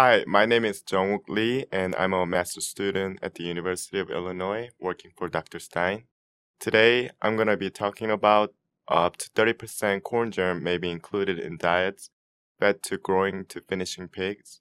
[0.00, 4.12] Hi, my name is Jungwook Lee, and I'm a master's student at the University of
[4.12, 5.58] Illinois working for Dr.
[5.58, 6.04] Stein.
[6.60, 8.54] Today, I'm going to be talking about
[8.86, 12.10] up to 30% corn germ may be included in diets
[12.60, 14.60] fed to growing to finishing pigs.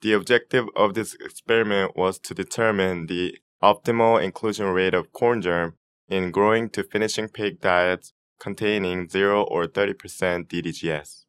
[0.00, 5.74] The objective of this experiment was to determine the optimal inclusion rate of corn germ
[6.08, 11.25] in growing to finishing pig diets containing 0 or 30% DDGS.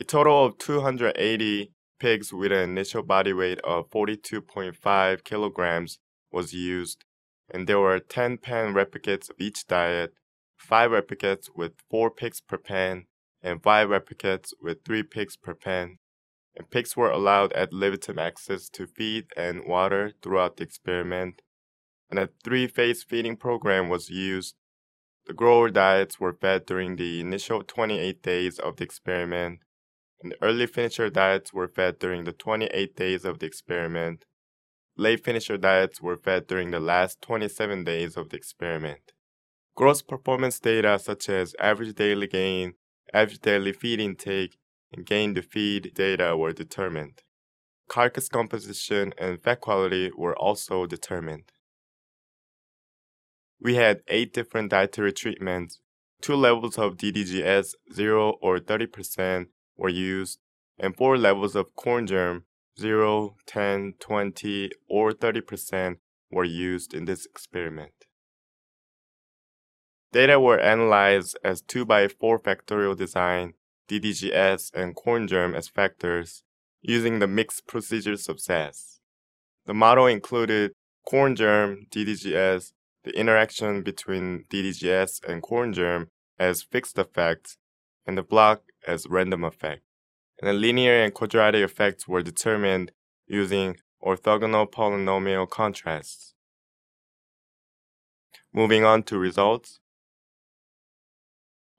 [0.00, 5.98] A total of 280 pigs with an initial body weight of 42.5 kilograms
[6.30, 7.04] was used,
[7.52, 10.12] and there were 10 pen replicates of each diet,
[10.56, 13.06] 5 replicates with 4 pigs per pen,
[13.42, 15.98] and 5 replicates with 3 pigs per pen.
[16.54, 21.42] And pigs were allowed at limited access to feed and water throughout the experiment,
[22.08, 24.54] and a three phase feeding program was used.
[25.26, 29.58] The grower diets were fed during the initial 28 days of the experiment
[30.22, 34.24] and early finisher diets were fed during the 28 days of the experiment.
[34.96, 39.12] Late finisher diets were fed during the last 27 days of the experiment.
[39.76, 42.74] Gross performance data such as average daily gain,
[43.14, 44.58] average daily feed intake,
[44.92, 47.22] and gain to feed data were determined.
[47.88, 51.52] Carcass composition and fat quality were also determined.
[53.60, 55.80] We had eight different dietary treatments,
[56.20, 59.46] two levels of DDGS 0 or 30%,
[59.78, 60.40] were used,
[60.78, 62.44] and four levels of corn germ
[62.78, 65.96] 0, 10, 20, or 30%
[66.30, 67.92] were used in this experiment.
[70.12, 73.54] Data were analyzed as 2 by 4 factorial design,
[73.88, 76.44] DDGS, and corn germ as factors,
[76.80, 79.00] using the mixed procedures of SAS.
[79.66, 80.72] The model included
[81.04, 82.72] corn germ, DDGS,
[83.04, 87.56] the interaction between DDGS and corn germ as fixed effects,
[88.08, 89.82] and the block as random effect.
[90.40, 92.90] And the linear and quadratic effects were determined
[93.26, 96.32] using orthogonal polynomial contrasts.
[98.50, 99.80] Moving on to results.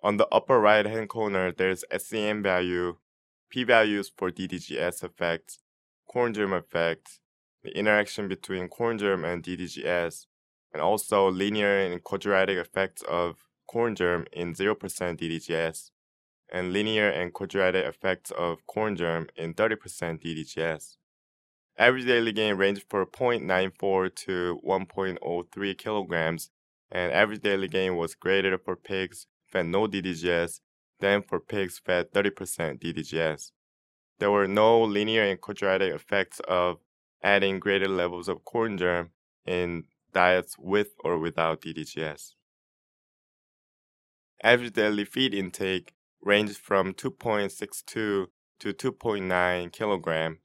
[0.04, 2.98] On the upper right hand corner, there's SEM value,
[3.50, 5.60] p-values for DDGS effects,
[6.08, 7.20] corn germ effects,
[7.64, 10.28] the interaction between corn germ and DDGS,
[10.74, 15.90] and also linear and quadratic effects of corn germ in 0% DDGS
[16.52, 19.78] and linear and quadratic effects of corn germ in 30%
[20.24, 20.98] DDGS.
[21.78, 26.50] Average daily gain ranged from 0.94 to 1.03 kilograms,
[26.92, 30.60] and average daily gain was greater for pigs fed no DDGS
[31.00, 33.52] than for pigs fed 30% DDGS.
[34.20, 36.80] There were no linear and quadratic effects of
[37.24, 39.12] adding greater levels of corn germ
[39.46, 42.34] in diets with or without DDGS.
[44.44, 48.28] Average daily feed intake ranged from 2.62 to
[48.62, 50.40] 2.9 kilogram.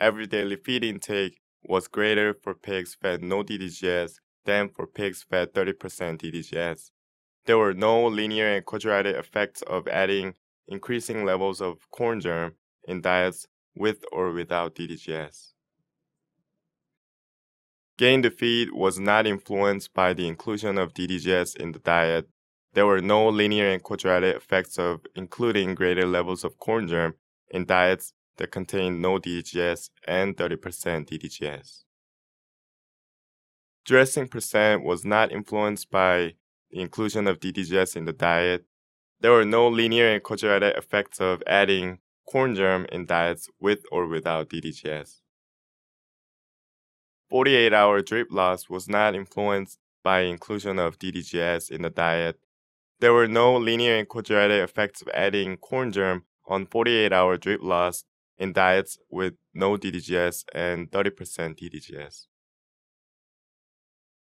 [0.00, 4.14] Every daily feed intake was greater for pigs fed no DDGS
[4.44, 5.74] than for pigs fed 30%
[6.18, 6.90] DDGS.
[7.46, 10.34] There were no linear and quadratic effects of adding
[10.68, 12.54] increasing levels of corn germ
[12.86, 15.52] in diets with or without DDGS.
[17.96, 22.28] Gain to feed was not influenced by the inclusion of DDGS in the diet
[22.78, 27.12] there were no linear and quadratic effects of including greater levels of corn germ
[27.50, 31.82] in diets that contained no DDGS and 30% DDGS.
[33.84, 36.34] Dressing percent was not influenced by
[36.70, 38.64] the inclusion of DDGS in the diet.
[39.18, 41.98] There were no linear and quadratic effects of adding
[42.30, 45.16] corn germ in diets with or without DDGS.
[47.28, 52.38] 48 hour drip loss was not influenced by inclusion of DDGS in the diet
[53.00, 57.62] there were no linear and quadratic effects of adding corn germ on 48 hour drip
[57.62, 58.04] loss
[58.38, 62.26] in diets with no DDGS and 30% DDGS.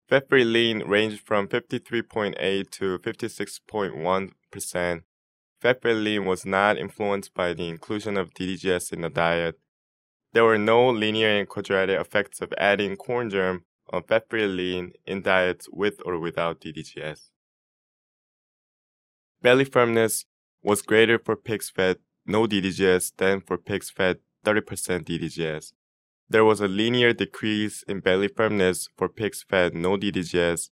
[0.09, 5.03] Fat-free lean ranged from 53.8 to 56.1%.
[5.61, 9.59] Fat-free lean was not influenced by the inclusion of DDGS in the diet.
[10.33, 15.23] There were no linear and quadratic effects of adding corn germ on fat-free lean in
[15.23, 17.31] diets with or without DDGS.
[19.47, 20.25] Belly firmness
[20.61, 25.73] was greater for pigs fed no DDGS than for pigs fed 30% DDGS.
[26.29, 30.71] There was a linear decrease in belly firmness for pigs fed no DDGS,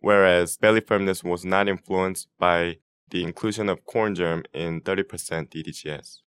[0.00, 2.78] whereas belly firmness was not influenced by
[3.10, 5.04] the inclusion of corn germ in 30%
[5.48, 6.22] DDGS.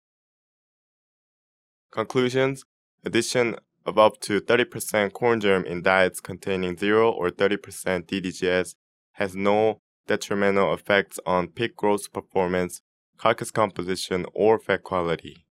[1.92, 2.64] Conclusions
[3.04, 3.54] Addition
[3.86, 8.74] of up to 30% corn germ in diets containing 0 or 30% DDGS
[9.12, 12.82] has no detrimental effects on pig growth performance,
[13.16, 15.46] carcass composition, or fat quality.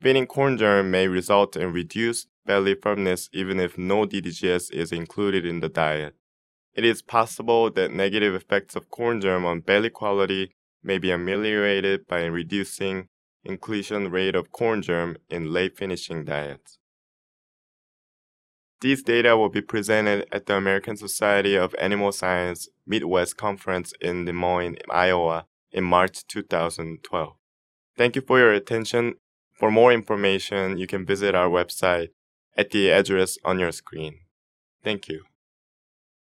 [0.00, 5.44] Feeding corn germ may result in reduced belly firmness even if no DDGS is included
[5.44, 6.14] in the diet.
[6.74, 12.06] It is possible that negative effects of corn germ on belly quality may be ameliorated
[12.06, 13.08] by reducing
[13.44, 16.78] inclusion rate of corn germ in late finishing diets.
[18.80, 24.24] These data will be presented at the American Society of Animal Science Midwest Conference in
[24.24, 27.34] Des Moines, Iowa in March 2012.
[27.98, 29.16] Thank you for your attention.
[29.52, 32.08] For more information, you can visit our website
[32.56, 34.20] at the address on your screen.
[34.82, 35.24] Thank you.